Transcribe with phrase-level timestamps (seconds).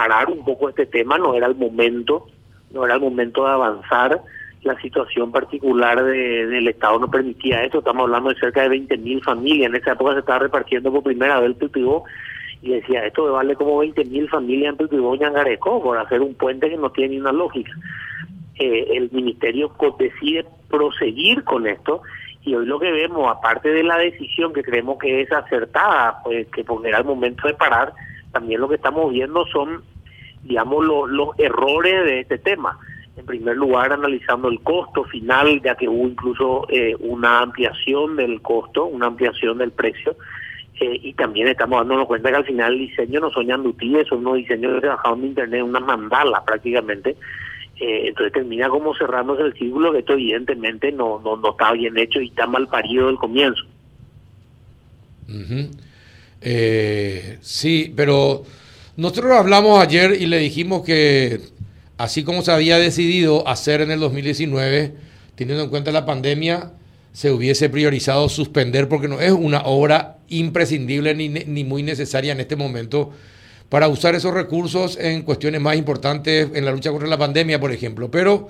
[0.00, 2.26] parar un poco este tema, no era el momento,
[2.70, 4.22] no era el momento de avanzar.
[4.62, 7.80] La situación particular de, del Estado no permitía esto.
[7.80, 9.68] Estamos hablando de cerca de 20.000 familias.
[9.68, 12.04] En esa época se estaba repartiendo por primera vez el Pipibó
[12.62, 16.70] y decía, esto vale como 20.000 familias en Pipibó y Angarecó por hacer un puente
[16.70, 17.72] que no tiene ni una lógica.
[18.58, 22.00] Eh, el ministerio decide proseguir con esto
[22.42, 26.46] y hoy lo que vemos, aparte de la decisión que creemos que es acertada, pues
[26.48, 27.92] que era el momento de parar,
[28.32, 29.82] también lo que estamos viendo son,
[30.42, 32.78] digamos, los errores de este tema.
[33.16, 38.40] En primer lugar, analizando el costo final, ya que hubo incluso eh, una ampliación del
[38.40, 40.16] costo, una ampliación del precio,
[40.80, 44.20] eh, y también estamos dándonos cuenta que al final el diseño no son yandutines, son
[44.20, 47.16] unos diseños que trabajaron en internet, una mandala prácticamente,
[47.78, 51.98] eh, entonces termina como cerrándose el círculo que esto evidentemente no, no, no está bien
[51.98, 53.62] hecho y está mal parido del comienzo.
[56.40, 58.42] eh, sí, pero
[59.00, 61.40] nosotros hablamos ayer y le dijimos que
[61.96, 64.92] así como se había decidido hacer en el 2019,
[65.36, 66.72] teniendo en cuenta la pandemia,
[67.14, 72.40] se hubiese priorizado suspender porque no es una obra imprescindible ni, ni muy necesaria en
[72.40, 73.10] este momento
[73.70, 77.72] para usar esos recursos en cuestiones más importantes en la lucha contra la pandemia, por
[77.72, 78.10] ejemplo.
[78.10, 78.48] Pero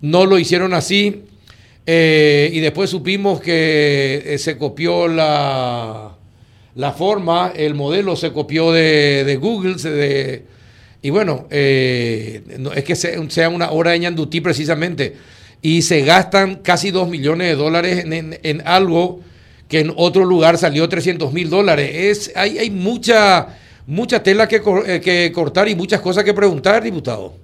[0.00, 1.24] no lo hicieron así
[1.84, 6.16] eh, y después supimos que eh, se copió la,
[6.74, 10.44] la forma, el modelo se copió de, Google, de,
[11.02, 12.42] y bueno, eh,
[12.74, 15.16] es que sea una hora de ñandutí precisamente,
[15.60, 19.20] y se gastan casi 2 millones de dólares en, en, algo
[19.68, 21.90] que en otro lugar salió 300 mil dólares.
[21.94, 26.82] Es, hay, hay mucha mucha tela que, eh, que cortar y muchas cosas que preguntar,
[26.82, 27.34] diputado.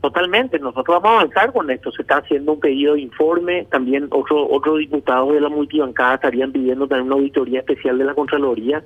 [0.00, 1.92] Totalmente, nosotros vamos a avanzar con esto.
[1.92, 3.66] Se está haciendo un pedido de informe.
[3.70, 8.14] También otros otro diputados de la multibancada estarían pidiendo también una auditoría especial de la
[8.14, 8.82] Contraloría.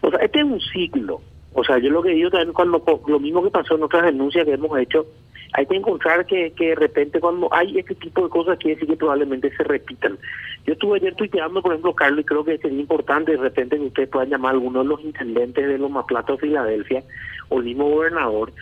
[0.00, 1.20] O sea, este es un ciclo.
[1.52, 4.44] O sea, yo lo que digo también cuando lo mismo que pasó en otras denuncias
[4.44, 5.06] que hemos hecho,
[5.52, 8.88] hay que encontrar que, que de repente cuando hay este tipo de cosas quiere decir
[8.88, 10.18] que probablemente se repitan.
[10.66, 13.84] Yo estuve ayer tuiteando, por ejemplo, Carlos, y creo que sería importante de repente que
[13.84, 17.04] ustedes puedan llamar a alguno de los intendentes de los de Filadelfia
[17.50, 18.52] o el mismo gobernador.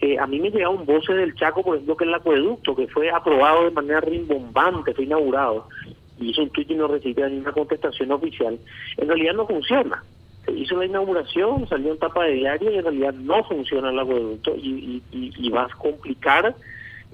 [0.00, 2.88] Eh, a mí me llegó un voce del Chaco, por ejemplo, que el acueducto, que
[2.88, 5.68] fue aprobado de manera rimbombante, fue inaugurado,
[6.18, 8.58] y hizo un tuit y no recibió ninguna contestación oficial.
[8.96, 10.02] En realidad no funciona
[10.44, 13.98] se hizo la inauguración, salió en tapa de diario y en realidad no funciona el
[13.98, 15.02] acueducto y,
[15.50, 16.54] va a complicar,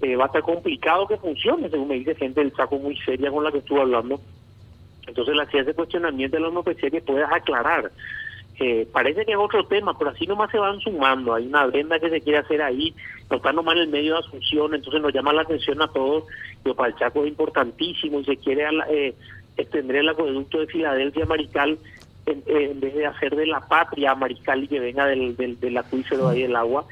[0.02, 3.30] eh, va a estar complicado que funcione, según me dice gente del saco muy seria
[3.30, 4.20] con la que estuve hablando.
[5.06, 7.90] Entonces la hacía ese cuestionamiento de la que puedas aclarar.
[8.62, 11.32] Eh, parece que es otro tema, pero así nomás se van sumando.
[11.32, 12.94] Hay una venda que se quiere hacer ahí,
[13.31, 16.25] no está nomás en el medio de Asunción, entonces nos llama la atención a todos.
[16.62, 19.15] que para el Chaco es importantísimo y se quiere eh,
[19.56, 21.78] extender el acueducto de Filadelfia Marical
[22.26, 26.28] en, vez de hacer de la patria Mariscal y que venga del, del, del acuífero
[26.28, 26.84] ahí del agua.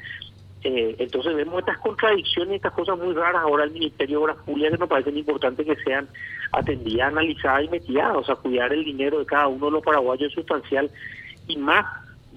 [0.63, 4.71] Eh, entonces vemos estas contradicciones, estas cosas muy raras ahora el Ministerio de Obras Públicas
[4.71, 6.09] que nos parecen importantes que sean
[6.51, 10.29] atendidas, analizadas y metidas, o sea, cuidar el dinero de cada uno de los paraguayos
[10.29, 10.89] es sustancial
[11.49, 11.85] y más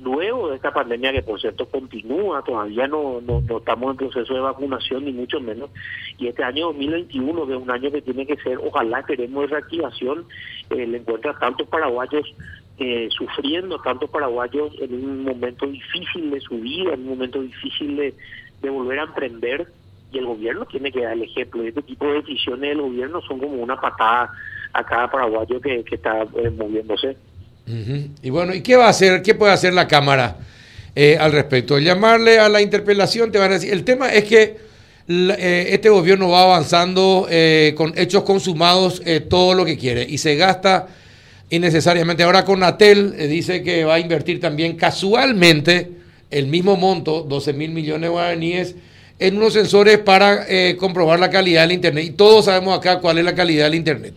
[0.02, 4.34] luego de esta pandemia que por cierto continúa, todavía no, no, no, estamos en proceso
[4.34, 5.70] de vacunación ni mucho menos,
[6.18, 10.24] y este año 2021 que es un año que tiene que ser, ojalá queremos reactivación,
[10.70, 12.34] eh, le encuentra tantos paraguayos
[12.78, 17.96] eh, sufriendo tantos paraguayos en un momento difícil de su vida, en un momento difícil
[17.96, 18.14] de,
[18.60, 19.68] de volver a emprender
[20.10, 21.62] y el gobierno tiene que dar el ejemplo.
[21.62, 24.32] Este tipo de decisiones del gobierno son como una patada
[24.72, 27.16] a cada paraguayo que, que está eh, moviéndose.
[27.66, 29.22] Y bueno, ¿y qué va a hacer?
[29.22, 30.36] ¿Qué puede hacer la Cámara
[30.94, 31.78] eh, al respecto?
[31.78, 33.72] Llamarle a la interpelación, te van a decir.
[33.72, 34.56] El tema es que
[35.08, 40.36] eh, este gobierno va avanzando eh, con hechos consumados todo lo que quiere y se
[40.36, 40.88] gasta
[41.50, 42.22] innecesariamente.
[42.22, 45.90] Ahora con Natel dice que va a invertir también casualmente
[46.30, 48.74] el mismo monto, 12 mil millones de guaraníes,
[49.18, 50.46] en unos sensores para
[50.78, 52.04] comprobar la calidad del Internet.
[52.06, 54.14] Y todos sabemos acá cuál es la calidad del Internet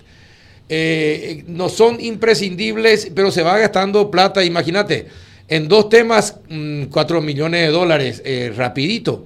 [0.70, 5.08] eh, no son imprescindibles, pero se va gastando plata, imagínate,
[5.48, 9.25] en dos temas, mm, cuatro millones de dólares, eh, rapidito.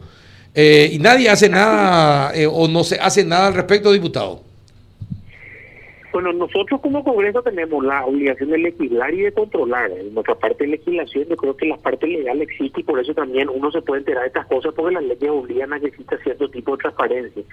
[0.54, 4.42] Eh, y nadie hace nada eh, o no se hace nada al respecto, diputado.
[6.12, 9.92] Bueno, nosotros como Congreso tenemos la obligación de legislar y de controlar.
[9.92, 13.13] En nuestra parte de legislación, yo creo que la parte legal existe y por eso
[13.13, 16.18] también uno se puede enterar de estas cosas porque las leyes obligan a que exista
[16.24, 17.44] cierto tipo de transparencia.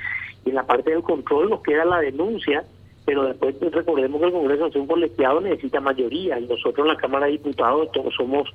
[0.46, 2.64] Y en la parte del control nos queda la denuncia
[3.06, 6.96] pero después recordemos que el Congreso, es un colegiado, necesita mayoría y nosotros en la
[6.96, 8.52] Cámara de Diputados todos somos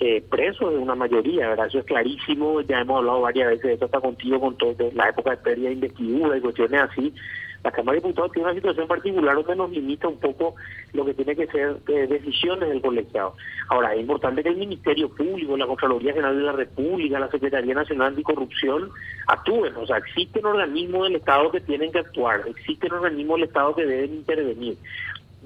[0.00, 1.68] eh, presos de una mayoría, ¿verdad?
[1.68, 4.92] Eso es clarísimo, ya hemos hablado varias veces de esto, está contigo con todo, de
[4.92, 7.14] la época de pérdida de investidura y cuestiones así.
[7.64, 10.54] La Cámara de Diputados tiene una situación particular donde nos limita un poco
[10.92, 13.34] lo que tiene que ser eh, decisiones del colegiado.
[13.68, 17.74] Ahora, es importante que el Ministerio Público, la Contraloría General de la República, la Secretaría
[17.74, 18.90] Nacional Anticorrupción
[19.26, 19.74] actúen.
[19.76, 23.86] O sea, existen organismos del Estado que tienen que actuar, existen organismos del Estado que
[23.86, 24.78] deben intervenir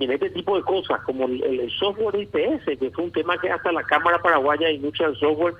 [0.01, 3.71] en este tipo de cosas, como el, software IPS, que fue un tema que hasta
[3.73, 5.55] la Cámara Paraguaya y mucho del software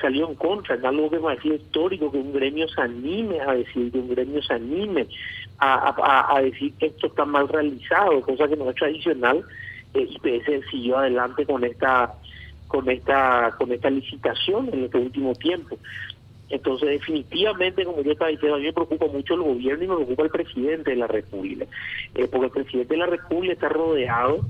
[0.00, 3.52] salió en contra, es algo que me parece histórico, que un gremio se anime a
[3.52, 5.06] decir, que un gremio se anime
[5.58, 9.44] a, decir que esto está mal realizado, cosa que no es tradicional,
[9.94, 12.14] eh, IPS siguió adelante con esta
[12.68, 15.78] con esta con esta licitación en este último tiempo.
[16.48, 19.96] Entonces, definitivamente, como yo estaba diciendo, a mí me preocupa mucho el gobierno y me
[19.96, 21.66] preocupa el presidente de la República,
[22.14, 24.40] eh, porque el presidente de la República está rodeado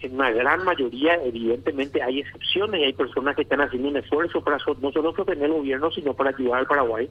[0.00, 4.42] en una gran mayoría, evidentemente hay excepciones y hay personas que están haciendo un esfuerzo
[4.42, 7.08] para no solo sostener el gobierno, sino para ayudar al Paraguay,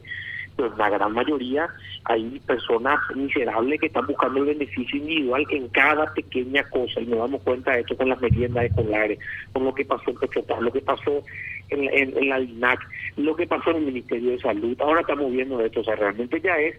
[0.58, 1.68] en la gran mayoría
[2.04, 7.18] hay personas miserables que están buscando el beneficio individual en cada pequeña cosa y nos
[7.18, 9.18] damos cuenta de esto con las meriendas escolares,
[9.52, 11.22] con lo que pasó en Petrotal, lo que pasó
[11.68, 12.80] en, la DINAC,
[13.16, 14.80] lo que pasó en el Ministerio de Salud.
[14.80, 16.76] Ahora estamos viendo esto, o sea, realmente ya es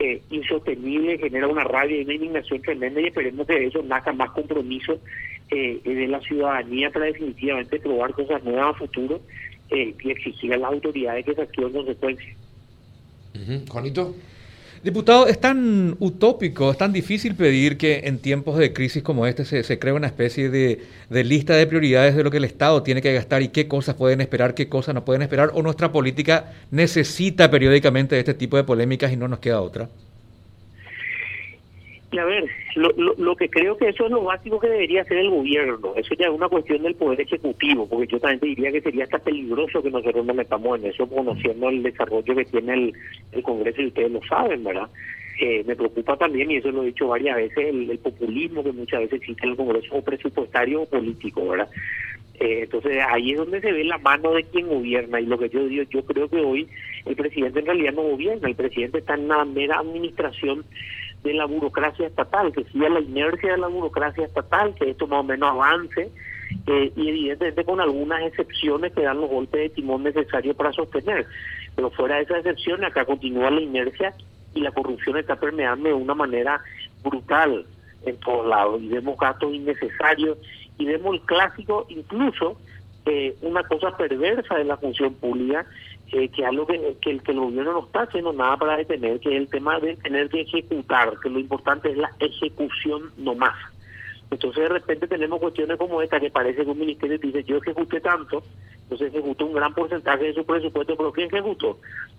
[0.00, 4.30] eh, insostenible, genera una rabia y una indignación tremenda y esperemos que eso nazca más
[4.30, 4.98] compromiso
[5.50, 9.20] eh, de la ciudadanía para definitivamente probar cosas nuevas a futuro
[9.70, 12.34] eh, y exigir a las autoridades que se actúen en consecuencia.
[13.68, 14.14] Juanito.
[14.82, 19.46] Diputado, es tan utópico, es tan difícil pedir que en tiempos de crisis como este
[19.46, 22.82] se, se cree una especie de, de, lista de prioridades de lo que el Estado
[22.82, 25.90] tiene que gastar y qué cosas pueden esperar, qué cosas no pueden esperar, o nuestra
[25.90, 29.88] política necesita periódicamente este tipo de polémicas y no nos queda otra
[32.18, 32.44] a ver,
[32.76, 35.94] lo, lo, que creo que eso es lo básico que debería hacer el gobierno.
[35.96, 39.18] Eso ya es una cuestión del poder ejecutivo, porque yo también diría que sería hasta
[39.18, 42.92] peligroso que nosotros nos metamos en eso, conociendo el desarrollo que tiene el,
[43.32, 44.88] el Congreso y ustedes lo saben, ¿verdad?
[45.40, 49.00] Eh, me preocupa también, y eso lo he dicho varias veces, el, populismo que muchas
[49.00, 51.68] veces existe en el Congreso, o presupuestario o político, ¿verdad?
[52.38, 55.48] Eh, entonces ahí es donde se ve la mano de quien gobierna y lo que
[55.48, 56.68] yo digo, yo creo que hoy
[57.06, 60.64] el presidente en realidad no gobierna, el presidente está en una mera administración
[61.24, 65.20] de la burocracia estatal, que siga la inercia de la burocracia estatal, que esto más
[65.20, 66.12] o menos avance,
[66.66, 71.26] eh, y evidentemente con algunas excepciones que dan los golpes de timón necesarios para sostener.
[71.74, 74.14] Pero fuera de esas excepciones, acá continúa la inercia
[74.54, 76.60] y la corrupción está permeando de una manera
[77.02, 77.64] brutal
[78.04, 78.82] en todos lados.
[78.82, 80.38] Y vemos gastos innecesarios
[80.78, 82.58] y vemos el clásico, incluso
[83.06, 85.66] eh, una cosa perversa de la función pública,
[86.10, 89.30] que es algo que, que, que el gobierno no está haciendo nada para detener, que
[89.30, 93.56] es el tema de tener que ejecutar, que lo importante es la ejecución no más.
[94.30, 98.00] Entonces de repente tenemos cuestiones como esta que parece que un ministerio dice yo ejecuté
[98.00, 98.42] tanto,
[98.82, 101.78] entonces ejecutó un gran porcentaje de su presupuesto, pero ¿qué ejecutó?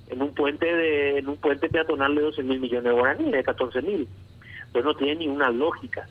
[0.10, 3.44] En un puente de en un puente peatonal de 12 mil millones de guaraníes, de
[3.44, 4.08] 14 mil.
[4.68, 6.08] Entonces no tiene ni una lógica.